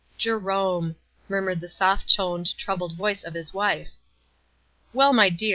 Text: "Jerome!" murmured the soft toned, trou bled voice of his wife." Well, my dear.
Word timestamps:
"Jerome!" 0.17 0.95
murmured 1.29 1.59
the 1.61 1.67
soft 1.67 2.11
toned, 2.11 2.57
trou 2.57 2.75
bled 2.75 2.93
voice 2.93 3.23
of 3.23 3.35
his 3.35 3.53
wife." 3.53 3.91
Well, 4.95 5.13
my 5.13 5.29
dear. 5.29 5.49